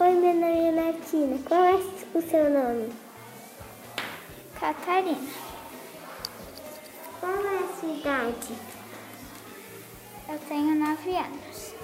Oi, 0.00 0.10
meu 0.14 0.34
nome 0.34 0.58
é 0.58 0.72
Martina. 0.72 1.38
Qual 1.46 1.64
é 1.64 1.74
o 1.74 2.22
seu 2.22 2.50
nome? 2.50 3.07
Catarina. 4.60 5.16
Qual 7.20 7.32
é 7.32 7.58
a 7.58 7.68
sua 7.78 7.94
idade? 7.94 8.54
Eu 10.28 10.38
tenho 10.48 10.74
9 10.74 11.16
anos. 11.16 11.74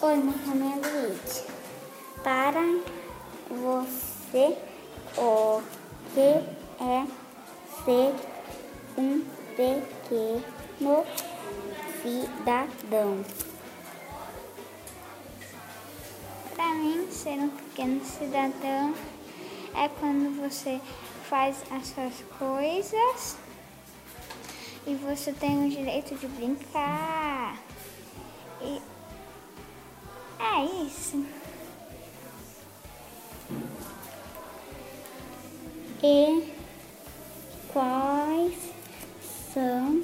Oi, 0.00 0.16
nome 0.16 0.72
é 0.72 1.08
Luiz. 1.08 1.44
Para 2.24 2.62
você, 3.50 4.56
o 5.18 5.62
que 6.14 6.30
é 6.82 7.06
ser 7.84 8.14
um 8.96 9.24
pequeno 9.56 11.04
cidadão? 12.02 13.24
Ser 17.26 17.40
um 17.40 17.48
pequeno 17.48 18.04
cidadão 18.04 18.94
é 19.74 19.88
quando 19.98 20.40
você 20.40 20.80
faz 21.28 21.60
as 21.72 21.88
suas 21.88 22.14
coisas 22.38 23.36
e 24.86 24.94
você 24.94 25.32
tem 25.32 25.66
o 25.66 25.68
direito 25.68 26.14
de 26.14 26.28
brincar. 26.28 27.58
E 28.62 28.80
é 30.38 30.84
isso. 30.84 31.26
E 36.04 36.52
quais 37.72 38.54
são 39.52 40.00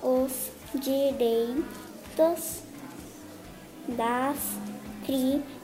os 0.00 0.52
direitos 0.80 2.62
das 3.88 4.38
crianças? 5.04 5.61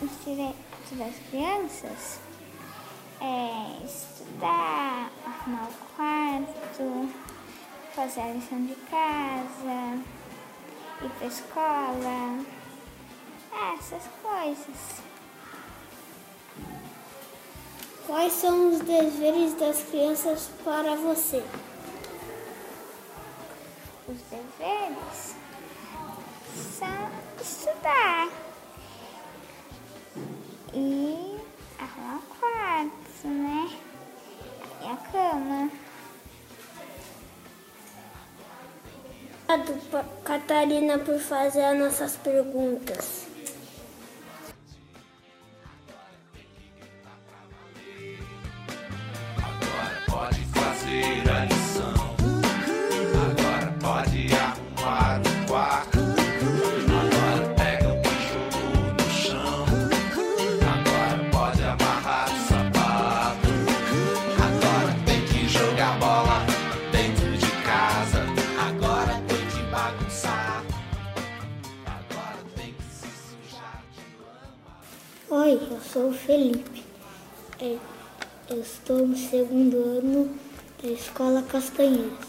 Os 0.00 0.24
direitos 0.24 0.90
das 0.92 1.14
crianças 1.30 2.20
é 3.20 3.84
estudar, 3.84 5.10
arrumar 5.24 5.68
o 5.68 5.72
quarto, 5.96 7.08
fazer 7.94 8.20
a 8.20 8.32
lição 8.32 8.64
de 8.66 8.74
casa, 8.74 10.02
ir 11.02 11.10
pra 11.18 11.26
escola, 11.26 12.44
essas 13.76 14.02
coisas. 14.22 15.02
Quais 18.06 18.32
são 18.32 18.70
os 18.70 18.80
deveres 18.80 19.54
das 19.54 19.82
crianças 19.82 20.50
para 20.64 20.94
você? 20.96 21.44
Estudar 27.48 28.28
e 30.74 31.40
arrumar 31.78 32.18
o 32.18 32.22
quarto, 32.38 33.26
né? 33.28 33.70
A 34.84 34.96
cama. 35.10 35.70
Obrigado, 39.48 40.22
Catarina, 40.22 40.98
por 40.98 41.18
fazer 41.18 41.64
as 41.64 41.78
nossas 41.78 42.16
perguntas. 42.16 43.17
Sou 75.92 76.10
o 76.10 76.12
Felipe. 76.12 76.84
É, 77.60 77.78
eu 78.50 78.60
estou 78.60 79.06
no 79.06 79.16
segundo 79.16 79.76
ano 79.76 80.38
da 80.82 80.90
Escola 80.90 81.42
Castanheiras. 81.42 82.28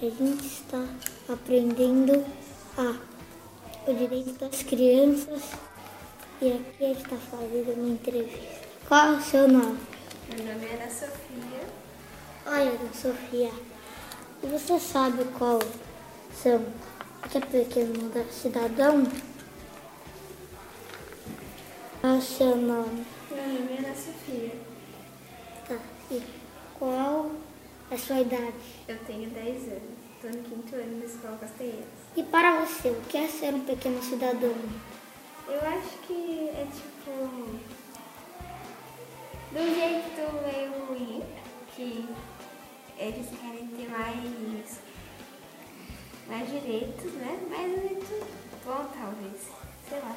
A 0.00 0.04
gente 0.04 0.46
está 0.46 0.84
aprendendo 1.28 2.24
a, 2.76 2.94
o 3.88 3.94
direito 3.94 4.32
das 4.38 4.62
crianças 4.62 5.42
e 6.40 6.52
aqui 6.52 6.84
a 6.84 6.88
gente 6.88 7.02
está 7.02 7.16
fazendo 7.16 7.72
uma 7.76 7.88
entrevista. 7.88 8.68
Qual 8.86 9.06
é 9.06 9.16
o 9.16 9.22
seu 9.22 9.48
nome? 9.48 9.78
Meu 10.28 10.52
nome 10.52 10.66
é 10.66 10.74
Ana 10.74 10.90
Sofia. 10.90 11.62
Ana 12.44 12.92
Sofia. 12.92 13.50
Você 14.42 14.78
sabe 14.78 15.24
qual 15.38 15.60
são 16.34 16.62
que 17.30 17.38
é 17.38 17.40
pequeno 17.40 18.12
cidadão? 18.30 19.04
Qual 22.02 22.14
é 22.14 22.18
o 22.18 22.20
seu 22.20 22.56
nome? 22.56 23.06
Meu 23.30 23.46
nome 23.46 23.74
é 23.74 23.78
Ana 23.78 23.94
Sofia. 23.94 24.50
Tá. 25.68 25.78
E 26.10 26.20
qual 26.76 27.30
é 27.88 27.94
a 27.94 27.96
sua 27.96 28.20
idade? 28.22 28.56
Eu 28.88 28.98
tenho 29.06 29.30
10 29.30 29.68
anos. 29.68 29.82
Estou 30.16 30.32
no 30.32 30.42
quinto 30.42 30.74
ano 30.74 30.98
da 30.98 31.06
Escola 31.06 31.38
Castanheiras. 31.38 31.84
E 32.16 32.24
para 32.24 32.64
você, 32.64 32.88
o 32.88 33.00
que 33.02 33.18
é 33.18 33.28
ser 33.28 33.54
um 33.54 33.60
pequeno 33.60 34.02
cidadão? 34.02 34.52
Eu 35.46 35.60
acho 35.60 35.96
que 36.04 36.48
é 36.48 36.66
tipo. 36.74 37.12
Um 39.54 39.74
jeito 39.74 40.42
meio 40.42 40.84
ruim, 40.86 41.22
que 41.76 42.08
eles 42.98 43.28
querem 43.28 43.68
ter 43.68 43.88
mais, 43.88 44.80
mais 46.26 46.50
direitos, 46.50 47.12
né? 47.12 47.38
Mas 47.48 47.60
é 47.60 47.68
muito 47.68 48.26
bom, 48.64 48.88
talvez. 48.92 49.40
Sei 49.88 50.00
lá. 50.00 50.16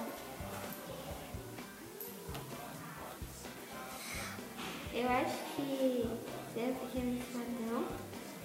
Eu 4.96 5.10
acho 5.10 5.36
que 5.58 6.10
ser 6.54 6.70
um 6.70 6.76
pequeno 6.76 7.22
cidadão 7.22 7.86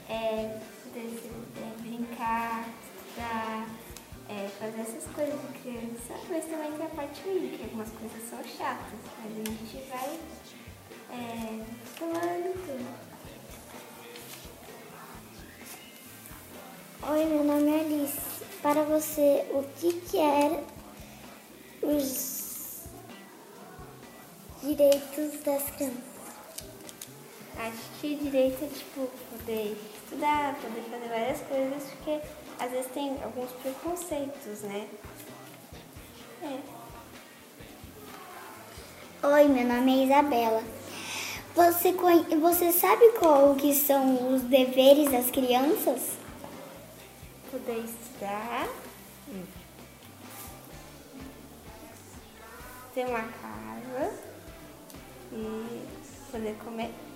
é 0.08 0.60
é, 0.96 1.80
brincar, 1.80 2.68
estudar, 3.06 3.68
é, 4.28 4.48
fazer 4.58 4.80
essas 4.80 5.04
coisas 5.14 5.40
de 5.40 5.58
criança, 5.60 6.14
mas 6.28 6.44
também 6.46 6.72
tem 6.72 6.86
a 6.86 6.88
parte 6.88 7.22
ruim, 7.22 7.56
que 7.56 7.62
algumas 7.62 7.90
coisas 7.90 8.28
são 8.28 8.42
chatas, 8.42 8.98
mas 9.22 9.32
a 9.32 9.44
gente 9.44 9.88
vai 9.88 10.18
é, 11.12 11.64
pulando 11.96 12.66
tudo. 12.66 13.10
Oi, 17.12 17.24
meu 17.26 17.44
nome 17.44 17.70
é 17.70 17.80
Alice. 17.80 18.44
Para 18.60 18.82
você, 18.82 19.46
o 19.52 19.62
que, 19.78 19.92
que 20.00 20.18
é 20.18 20.64
os 21.80 22.88
direitos 24.60 25.40
das 25.44 25.70
crianças? 25.70 26.09
Acho 27.62 28.00
que 28.00 28.14
direito 28.14 28.64
é 28.64 28.68
tipo 28.68 29.06
poder 29.28 29.76
estudar, 29.94 30.54
poder 30.62 30.80
fazer 30.90 31.08
várias 31.08 31.40
coisas, 31.42 31.82
porque 31.90 32.18
às 32.58 32.70
vezes 32.70 32.90
tem 32.92 33.22
alguns 33.22 33.50
preconceitos, 33.52 34.62
né? 34.62 34.88
É. 36.42 36.58
Oi, 39.26 39.48
meu 39.48 39.66
nome 39.66 40.00
é 40.00 40.04
Isabela. 40.06 40.64
Você, 41.54 41.92
você 42.40 42.72
sabe 42.72 43.10
qual 43.18 43.54
que 43.54 43.74
são 43.74 44.34
os 44.34 44.40
deveres 44.40 45.10
das 45.12 45.30
crianças? 45.30 46.12
Poder 47.50 47.84
estudar, 47.84 48.68
ter 52.94 53.04
uma 53.04 53.20
casa 53.20 54.14
e 55.30 55.86
poder 56.32 56.56
comer. 56.64 57.09